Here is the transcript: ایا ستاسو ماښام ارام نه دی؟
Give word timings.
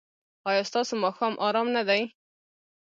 ایا 0.49 0.63
ستاسو 0.69 0.93
ماښام 1.03 1.33
ارام 1.47 1.67
نه 1.75 1.83
دی؟ 1.89 2.01